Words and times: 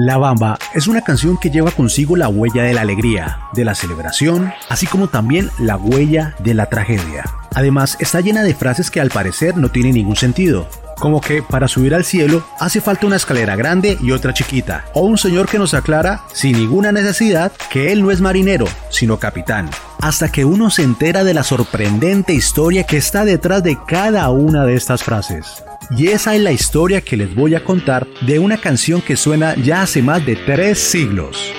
La 0.00 0.16
Bamba 0.16 0.60
es 0.74 0.86
una 0.86 1.02
canción 1.02 1.38
que 1.38 1.50
lleva 1.50 1.72
consigo 1.72 2.14
la 2.14 2.28
huella 2.28 2.62
de 2.62 2.72
la 2.72 2.82
alegría, 2.82 3.40
de 3.52 3.64
la 3.64 3.74
celebración, 3.74 4.52
así 4.68 4.86
como 4.86 5.08
también 5.08 5.50
la 5.58 5.76
huella 5.76 6.36
de 6.38 6.54
la 6.54 6.66
tragedia. 6.66 7.24
Además, 7.52 7.96
está 7.98 8.20
llena 8.20 8.44
de 8.44 8.54
frases 8.54 8.92
que 8.92 9.00
al 9.00 9.10
parecer 9.10 9.56
no 9.56 9.72
tienen 9.72 9.94
ningún 9.94 10.14
sentido, 10.14 10.68
como 11.00 11.20
que 11.20 11.42
para 11.42 11.66
subir 11.66 11.96
al 11.96 12.04
cielo 12.04 12.44
hace 12.60 12.80
falta 12.80 13.08
una 13.08 13.16
escalera 13.16 13.56
grande 13.56 13.98
y 14.00 14.12
otra 14.12 14.32
chiquita, 14.32 14.84
o 14.94 15.00
un 15.00 15.18
señor 15.18 15.48
que 15.48 15.58
nos 15.58 15.74
aclara, 15.74 16.22
sin 16.32 16.52
ninguna 16.52 16.92
necesidad, 16.92 17.50
que 17.68 17.90
él 17.90 18.00
no 18.00 18.12
es 18.12 18.20
marinero, 18.20 18.66
sino 18.90 19.18
capitán, 19.18 19.68
hasta 20.00 20.30
que 20.30 20.44
uno 20.44 20.70
se 20.70 20.84
entera 20.84 21.24
de 21.24 21.34
la 21.34 21.42
sorprendente 21.42 22.34
historia 22.34 22.84
que 22.84 22.98
está 22.98 23.24
detrás 23.24 23.64
de 23.64 23.76
cada 23.88 24.30
una 24.30 24.64
de 24.64 24.76
estas 24.76 25.02
frases. 25.02 25.64
Y 25.90 26.08
esa 26.08 26.34
es 26.34 26.42
la 26.42 26.52
historia 26.52 27.00
que 27.00 27.16
les 27.16 27.34
voy 27.34 27.54
a 27.54 27.64
contar 27.64 28.06
de 28.20 28.38
una 28.38 28.58
canción 28.58 29.00
que 29.00 29.16
suena 29.16 29.54
ya 29.56 29.82
hace 29.82 30.02
más 30.02 30.24
de 30.26 30.36
tres 30.36 30.78
siglos. 30.78 31.52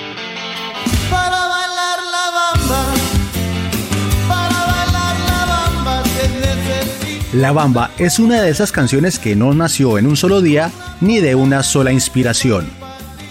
La 7.32 7.52
Bamba 7.52 7.92
es 7.98 8.18
una 8.18 8.42
de 8.42 8.50
esas 8.50 8.72
canciones 8.72 9.18
que 9.18 9.36
no 9.36 9.52
nació 9.54 9.98
en 9.98 10.06
un 10.06 10.16
solo 10.16 10.40
día 10.40 10.70
ni 11.00 11.20
de 11.20 11.34
una 11.34 11.62
sola 11.62 11.92
inspiración. 11.92 12.68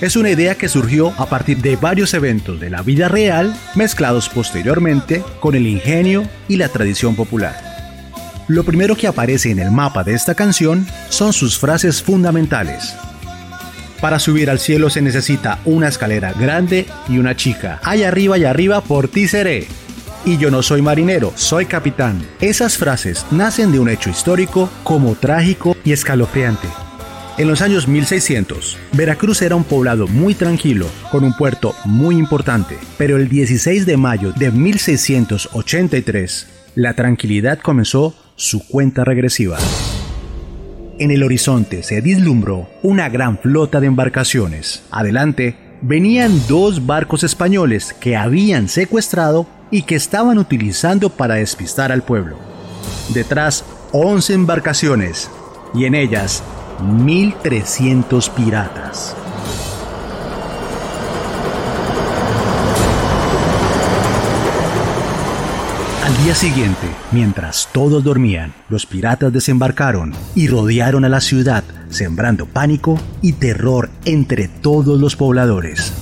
Es 0.01 0.15
una 0.15 0.29
idea 0.29 0.55
que 0.55 0.69
surgió 0.69 1.13
a 1.17 1.25
partir 1.27 1.57
de 1.57 1.75
varios 1.75 2.13
eventos 2.13 2.59
de 2.59 2.69
la 2.69 2.81
vida 2.81 3.09
real 3.09 3.53
mezclados 3.75 4.29
posteriormente 4.29 5.23
con 5.41 5.55
el 5.55 5.67
ingenio 5.67 6.23
y 6.47 6.55
la 6.55 6.69
tradición 6.69 7.15
popular. 7.15 7.68
Lo 8.49 8.63
primero 8.63 8.95
que 8.95 9.05
aparece 9.05 9.51
en 9.51 9.59
el 9.59 9.69
mapa 9.69 10.03
de 10.03 10.15
esta 10.15 10.33
canción 10.33 10.87
son 11.09 11.33
sus 11.33 11.59
frases 11.59 12.01
fundamentales. 12.01 12.95
Para 14.01 14.17
subir 14.17 14.49
al 14.49 14.57
cielo 14.57 14.89
se 14.89 15.03
necesita 15.03 15.59
una 15.65 15.87
escalera 15.87 16.33
grande 16.33 16.87
y 17.07 17.19
una 17.19 17.35
chica. 17.35 17.79
Allá 17.83 18.07
arriba 18.07 18.39
y 18.39 18.45
arriba 18.45 18.81
por 18.81 19.07
ti 19.07 19.27
seré. 19.27 19.67
Y 20.25 20.37
yo 20.37 20.49
no 20.49 20.63
soy 20.63 20.81
marinero, 20.81 21.31
soy 21.35 21.67
capitán. 21.67 22.25
Esas 22.41 22.75
frases 22.75 23.23
nacen 23.29 23.71
de 23.71 23.79
un 23.79 23.87
hecho 23.87 24.09
histórico 24.09 24.67
como 24.83 25.13
trágico 25.13 25.77
y 25.85 25.91
escalofriante. 25.91 26.67
En 27.37 27.47
los 27.47 27.61
años 27.61 27.87
1600, 27.87 28.79
Veracruz 28.93 29.43
era 29.43 29.55
un 29.55 29.63
poblado 29.63 30.07
muy 30.07 30.33
tranquilo, 30.33 30.87
con 31.11 31.23
un 31.23 31.33
puerto 31.33 31.75
muy 31.85 32.17
importante, 32.17 32.79
pero 32.97 33.15
el 33.15 33.29
16 33.29 33.85
de 33.85 33.95
mayo 33.95 34.31
de 34.31 34.49
1683, 34.49 36.47
la 36.73 36.95
tranquilidad 36.95 37.59
comenzó 37.59 38.15
su 38.39 38.65
cuenta 38.65 39.03
regresiva. 39.03 39.57
En 40.97 41.11
el 41.11 41.23
horizonte 41.23 41.83
se 41.83 41.99
vislumbró 41.99 42.69
una 42.81 43.09
gran 43.09 43.37
flota 43.37 43.81
de 43.81 43.87
embarcaciones. 43.87 44.81
Adelante 44.91 45.57
venían 45.81 46.41
dos 46.47 46.85
barcos 46.85 47.25
españoles 47.25 47.93
que 47.99 48.15
habían 48.15 48.69
secuestrado 48.69 49.45
y 49.71 49.81
que 49.81 49.95
estaban 49.95 50.37
utilizando 50.37 51.09
para 51.09 51.35
despistar 51.35 51.91
al 51.91 52.01
pueblo. 52.01 52.37
Detrás, 53.13 53.65
11 53.91 54.33
embarcaciones 54.33 55.29
y 55.73 55.83
en 55.83 55.95
ellas 55.95 56.41
1.300 56.81 58.29
piratas. 58.31 59.17
Al 66.19 66.25
día 66.25 66.35
siguiente, 66.35 66.87
mientras 67.13 67.69
todos 67.71 68.03
dormían, 68.03 68.53
los 68.67 68.85
piratas 68.85 69.31
desembarcaron 69.31 70.13
y 70.35 70.49
rodearon 70.49 71.05
a 71.05 71.09
la 71.09 71.21
ciudad, 71.21 71.63
sembrando 71.89 72.45
pánico 72.45 72.99
y 73.21 73.31
terror 73.31 73.89
entre 74.03 74.49
todos 74.49 74.99
los 74.99 75.15
pobladores. 75.15 75.93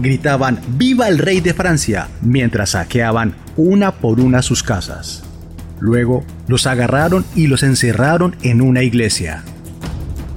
Gritaban 0.00 0.60
¡Viva 0.78 1.08
el 1.08 1.18
rey 1.18 1.40
de 1.40 1.54
Francia! 1.54 2.06
mientras 2.22 2.70
saqueaban 2.70 3.34
una 3.56 3.90
por 3.90 4.20
una 4.20 4.42
sus 4.42 4.62
casas. 4.62 5.24
Luego 5.80 6.24
los 6.46 6.68
agarraron 6.68 7.24
y 7.34 7.48
los 7.48 7.64
encerraron 7.64 8.36
en 8.42 8.60
una 8.60 8.84
iglesia. 8.84 9.42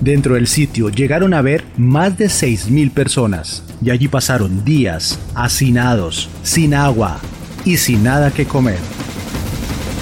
Dentro 0.01 0.33
del 0.33 0.47
sitio 0.47 0.89
llegaron 0.89 1.35
a 1.35 1.43
ver 1.43 1.63
más 1.77 2.17
de 2.17 2.25
6.000 2.25 2.89
personas 2.89 3.63
y 3.83 3.91
allí 3.91 4.07
pasaron 4.07 4.65
días 4.65 5.19
hacinados, 5.35 6.27
sin 6.41 6.73
agua, 6.73 7.19
y 7.67 7.75
sin 7.75 8.03
nada 8.03 8.31
que 8.31 8.45
comer. 8.45 8.79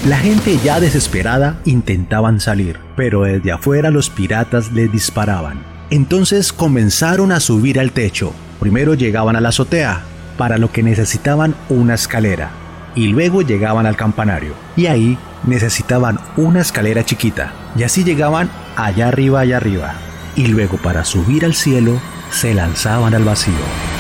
La 0.08 0.20
gente 0.20 0.60
ya 0.64 0.80
desesperada 0.80 1.60
intentaban 1.66 2.40
salir, 2.40 2.80
pero 2.96 3.24
desde 3.24 3.52
afuera 3.52 3.90
los 3.90 4.12
piratas 4.12 4.72
les 4.72 4.92
disparaban. 4.92 5.64
Entonces 5.90 6.54
comenzaron 6.54 7.32
a 7.32 7.40
subir 7.40 7.80
al 7.80 7.92
techo. 7.92 8.34
Primero 8.60 8.94
llegaban 8.94 9.36
a 9.36 9.42
la 9.42 9.50
azotea, 9.50 10.04
para 10.38 10.60
lo 10.60 10.72
que 10.72 10.84
necesitaban 10.84 11.56
una 11.70 11.96
escalera, 11.96 12.52
y 12.94 13.08
luego 13.08 13.42
llegaban 13.42 13.88
al 13.88 13.96
campanario, 13.96 14.54
y 14.76 14.86
ahí 14.86 15.18
necesitaban 15.44 16.20
una 16.38 16.62
escalera 16.62 17.04
chiquita, 17.04 17.52
y 17.76 17.82
así 17.82 18.04
llegaban 18.04 18.50
allá 18.76 19.08
arriba, 19.08 19.40
allá 19.40 19.58
arriba, 19.58 19.96
y 20.36 20.48
luego 20.48 20.78
para 20.78 21.04
subir 21.04 21.46
al 21.46 21.56
cielo 21.56 22.00
se 22.30 22.54
lanzaban 22.54 23.16
al 23.16 23.24
vacío. 23.24 23.95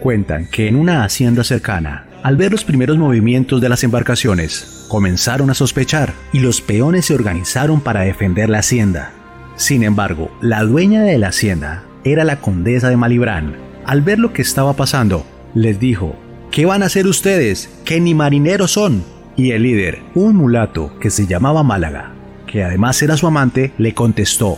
Cuentan 0.00 0.46
que 0.46 0.66
en 0.66 0.76
una 0.76 1.04
hacienda 1.04 1.44
cercana, 1.44 2.06
al 2.22 2.36
ver 2.36 2.52
los 2.52 2.64
primeros 2.64 2.96
movimientos 2.96 3.60
de 3.60 3.68
las 3.68 3.84
embarcaciones, 3.84 4.86
comenzaron 4.88 5.50
a 5.50 5.54
sospechar 5.54 6.14
y 6.32 6.40
los 6.40 6.62
peones 6.62 7.04
se 7.04 7.14
organizaron 7.14 7.82
para 7.82 8.00
defender 8.00 8.48
la 8.48 8.60
hacienda. 8.60 9.12
Sin 9.56 9.82
embargo, 9.82 10.30
la 10.40 10.62
dueña 10.62 11.02
de 11.02 11.18
la 11.18 11.28
hacienda 11.28 11.84
era 12.02 12.24
la 12.24 12.40
condesa 12.40 12.88
de 12.88 12.96
Malibrán. 12.96 13.56
Al 13.84 14.00
ver 14.00 14.18
lo 14.18 14.32
que 14.32 14.40
estaba 14.40 14.72
pasando, 14.72 15.26
les 15.54 15.78
dijo, 15.78 16.16
¿qué 16.50 16.64
van 16.64 16.82
a 16.82 16.86
hacer 16.86 17.06
ustedes? 17.06 17.68
Que 17.84 18.00
ni 18.00 18.14
marineros 18.14 18.70
son. 18.70 19.04
Y 19.36 19.50
el 19.50 19.64
líder, 19.64 20.00
un 20.14 20.34
mulato 20.34 20.98
que 20.98 21.10
se 21.10 21.26
llamaba 21.26 21.62
Málaga, 21.62 22.12
que 22.46 22.64
además 22.64 23.02
era 23.02 23.18
su 23.18 23.26
amante, 23.26 23.72
le 23.76 23.92
contestó, 23.92 24.56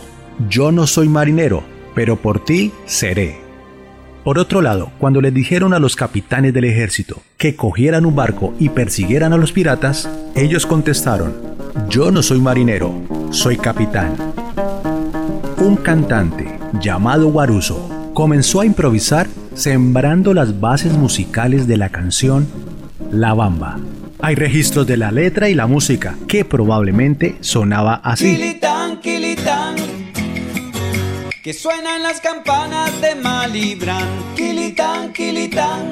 yo 0.49 0.71
no 0.71 0.87
soy 0.87 1.09
marinero, 1.09 1.63
pero 1.95 2.15
por 2.15 2.43
ti 2.43 2.71
seré. 2.85 3.42
Por 4.23 4.39
otro 4.39 4.61
lado, 4.61 4.91
cuando 4.99 5.19
les 5.19 5.33
dijeron 5.33 5.73
a 5.73 5.79
los 5.79 5.97
capitanes 5.97 6.53
del 6.53 6.63
ejército 6.63 7.21
que 7.37 7.57
cogieran 7.57 8.05
un 8.05 8.15
barco 8.15 8.53
y 8.57 8.69
persiguieran 8.69 9.33
a 9.33 9.37
los 9.37 9.51
piratas, 9.51 10.09
ellos 10.33 10.65
contestaron, 10.65 11.33
yo 11.89 12.09
no 12.09 12.23
soy 12.23 12.39
marinero, 12.39 12.93
soy 13.31 13.57
capitán. 13.57 14.15
Un 15.57 15.75
cantante 15.75 16.57
llamado 16.79 17.31
Guaruso 17.31 18.11
comenzó 18.13 18.61
a 18.61 18.65
improvisar 18.65 19.27
sembrando 19.55 20.33
las 20.33 20.61
bases 20.61 20.93
musicales 20.93 21.67
de 21.67 21.77
la 21.77 21.89
canción 21.89 22.47
La 23.11 23.33
Bamba. 23.33 23.77
Hay 24.21 24.35
registros 24.35 24.87
de 24.87 24.95
la 24.95 25.11
letra 25.11 25.49
y 25.49 25.53
la 25.53 25.67
música 25.67 26.15
que 26.29 26.45
probablemente 26.45 27.35
sonaba 27.41 27.95
así. 27.95 28.57
Que 31.43 31.51
suenan 31.51 32.01
las 32.01 32.21
campanas 32.21 33.01
de 33.01 33.15
Malibran. 33.15 34.07
Quilitán, 34.33 35.11
quilitán, 35.11 35.91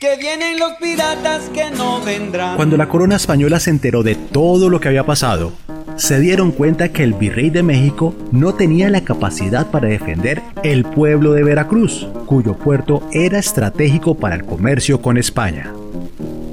que 0.00 0.16
vienen 0.16 0.58
los 0.58 0.72
piratas 0.80 1.48
que 1.50 1.70
no 1.70 2.00
vendrán. 2.00 2.56
Cuando 2.56 2.76
la 2.76 2.88
corona 2.88 3.14
española 3.14 3.60
se 3.60 3.70
enteró 3.70 4.02
de 4.02 4.16
todo 4.16 4.70
lo 4.70 4.80
que 4.80 4.88
había 4.88 5.06
pasado, 5.06 5.52
se 5.94 6.18
dieron 6.18 6.50
cuenta 6.50 6.88
que 6.88 7.04
el 7.04 7.14
virrey 7.14 7.50
de 7.50 7.62
México 7.62 8.12
no 8.32 8.54
tenía 8.54 8.90
la 8.90 9.02
capacidad 9.02 9.70
para 9.70 9.86
defender 9.86 10.42
el 10.64 10.84
pueblo 10.84 11.32
de 11.34 11.44
Veracruz, 11.44 12.08
cuyo 12.26 12.54
puerto 12.58 13.08
era 13.12 13.38
estratégico 13.38 14.16
para 14.16 14.34
el 14.34 14.44
comercio 14.44 15.00
con 15.00 15.16
España. 15.16 15.72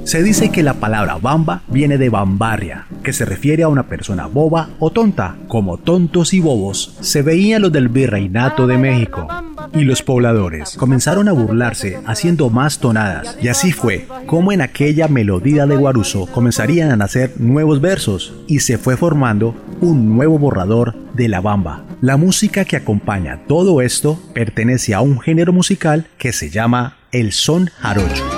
Se 0.04 0.22
dice 0.22 0.50
que 0.50 0.62
la 0.62 0.74
palabra 0.74 1.16
bamba 1.16 1.62
viene 1.66 1.96
de 1.96 2.10
bambarria, 2.10 2.86
que 3.02 3.14
se 3.14 3.24
refiere 3.24 3.62
a 3.62 3.68
una 3.68 3.84
persona 3.84 4.26
boba 4.26 4.68
o 4.78 4.90
tonta. 4.90 5.36
Como 5.48 5.78
tontos 5.78 6.34
y 6.34 6.40
bobos 6.40 6.94
se 7.00 7.22
veían 7.22 7.62
los 7.62 7.72
del 7.72 7.88
virreinato 7.88 8.66
de 8.66 8.76
México. 8.76 9.26
Y 9.72 9.84
los 9.84 10.02
pobladores 10.02 10.76
comenzaron 10.76 11.28
a 11.28 11.32
burlarse 11.32 11.98
haciendo 12.06 12.50
más 12.50 12.78
tonadas. 12.78 13.38
Y 13.40 13.48
así 13.48 13.72
fue 13.72 14.06
como 14.26 14.52
en 14.52 14.60
aquella 14.60 15.08
melodía 15.08 15.64
de 15.66 15.76
Guaruso 15.76 16.26
comenzarían 16.26 16.90
a 16.90 16.96
nacer 16.96 17.32
nuevos 17.38 17.80
versos 17.80 18.34
y 18.46 18.60
se 18.60 18.76
fue 18.76 18.98
formando 18.98 19.54
un 19.80 20.14
nuevo 20.14 20.38
borrador 20.38 20.94
de 21.14 21.28
la 21.28 21.40
bamba. 21.40 21.82
La 22.02 22.18
música 22.18 22.66
que 22.66 22.76
acompaña 22.76 23.40
todo 23.48 23.80
esto 23.80 24.20
pertenece 24.34 24.92
a 24.92 25.00
un 25.00 25.18
género 25.18 25.54
musical 25.54 26.08
que 26.18 26.34
se 26.34 26.50
llama 26.50 26.98
el 27.10 27.32
son 27.32 27.70
jarocho. 27.78 28.33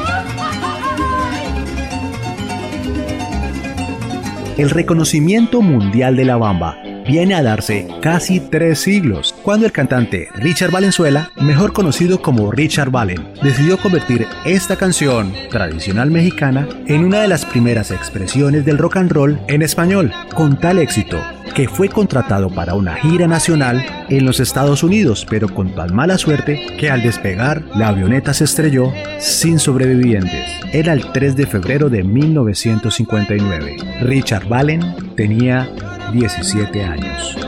El 4.57 4.71
reconocimiento 4.71 5.61
mundial 5.61 6.17
de 6.17 6.25
la 6.25 6.39
bamba. 6.39 6.79
Viene 7.07 7.35
a 7.35 7.43
darse 7.43 7.87
casi 8.01 8.41
tres 8.41 8.79
siglos, 8.79 9.35
cuando 9.43 9.67
el 9.67 9.73
cantante 9.73 10.29
Richard 10.35 10.71
Valenzuela, 10.71 11.31
mejor 11.37 11.75
conocido 11.75 12.23
como 12.23 12.51
Richard 12.51 12.91
Valen, 12.91 13.35
decidió 13.43 13.77
convertir 13.77 14.27
esta 14.47 14.77
canción 14.77 15.33
tradicional 15.51 16.11
mexicana 16.11 16.67
en 16.87 17.05
una 17.05 17.21
de 17.21 17.29
las 17.29 17.45
primeras 17.45 17.91
expresiones 17.91 18.65
del 18.65 18.79
rock 18.79 18.97
and 18.97 19.13
roll 19.13 19.39
en 19.47 19.61
español, 19.61 20.11
con 20.35 20.59
tal 20.59 20.79
éxito 20.79 21.19
que 21.57 21.69
fue 21.69 21.89
contratado 21.89 22.51
para 22.51 22.75
una 22.75 22.97
gira 22.97 23.27
nacional 23.27 23.83
en 24.11 24.27
los 24.27 24.41
Estados 24.41 24.83
Unidos, 24.83 25.27
pero 25.29 25.49
con 25.49 25.75
tan 25.75 25.95
mala 25.95 26.19
suerte 26.19 26.61
que 26.79 26.91
al 26.91 27.03
despegar 27.03 27.63
la 27.75 27.89
avioneta 27.89 28.35
se 28.35 28.45
estrelló 28.45 28.93
sin 29.19 29.59
sobrevivientes. 29.59 30.45
Era 30.75 30.93
el 30.93 31.11
3 31.13 31.35
de 31.35 31.47
febrero 31.47 31.89
de 31.89 32.05
1959. 32.05 33.77
Richard 34.03 34.47
Valen 34.47 34.83
tenía 35.17 35.71
17 36.13 36.85
años. 36.85 37.39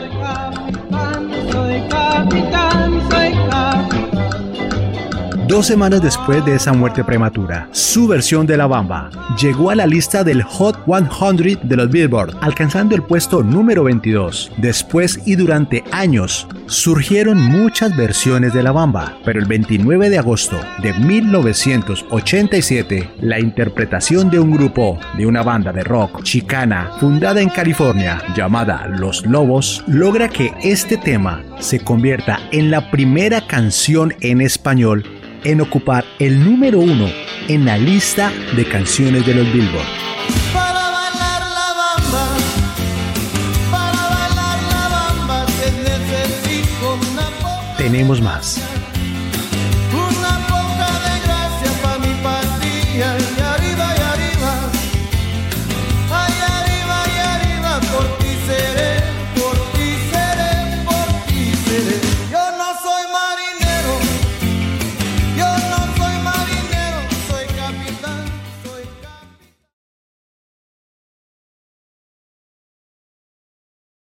Dos 5.49 5.65
semanas 5.65 6.01
después 6.03 6.45
de 6.45 6.53
esa 6.53 6.73
muerte 6.73 7.03
prematura, 7.03 7.67
su 7.71 8.07
versión 8.07 8.45
de 8.45 8.55
La 8.55 8.67
Bamba 8.67 9.09
llegó 9.41 9.71
a 9.71 9.75
la 9.75 9.87
lista 9.87 10.23
del 10.23 10.43
Hot 10.43 10.85
100 10.85 11.67
de 11.67 11.75
los 11.75 11.89
Billboard, 11.89 12.37
alcanzando 12.41 12.93
el 12.93 13.01
puesto 13.01 13.41
número 13.41 13.83
22. 13.83 14.51
Después 14.57 15.19
y 15.25 15.35
durante 15.35 15.83
años 15.91 16.47
surgieron 16.67 17.41
muchas 17.41 17.97
versiones 17.97 18.53
de 18.53 18.61
La 18.61 18.71
Bamba, 18.71 19.17
pero 19.25 19.39
el 19.39 19.47
29 19.47 20.11
de 20.11 20.19
agosto 20.19 20.59
de 20.83 20.93
1987, 20.93 23.09
la 23.21 23.39
interpretación 23.39 24.29
de 24.29 24.39
un 24.39 24.51
grupo 24.51 24.99
de 25.17 25.25
una 25.25 25.41
banda 25.41 25.73
de 25.73 25.83
rock 25.83 26.21
chicana 26.21 26.91
fundada 26.99 27.41
en 27.41 27.49
California 27.49 28.21
llamada 28.35 28.85
Los 28.85 29.25
Lobos 29.25 29.83
logra 29.87 30.29
que 30.29 30.53
este 30.61 30.95
tema 30.95 31.41
se 31.57 31.79
convierta 31.79 32.39
en 32.51 32.69
la 32.69 32.91
primera 32.91 33.47
canción 33.47 34.13
en 34.21 34.41
español 34.41 35.03
en 35.43 35.61
ocupar 35.61 36.05
el 36.19 36.43
número 36.43 36.79
uno 36.79 37.07
en 37.47 37.65
la 37.65 37.77
lista 37.77 38.31
de 38.55 38.65
canciones 38.65 39.25
de 39.25 39.35
los 39.35 39.51
Billboard. 39.51 39.85
Para 40.53 40.91
bailar 40.91 41.41
la 41.41 41.73
bamba, 41.73 42.27
para 43.71 44.09
bailar 44.09 44.59
la 44.71 44.87
bamba, 44.89 45.45
Tenemos 47.77 48.21
más. 48.21 48.68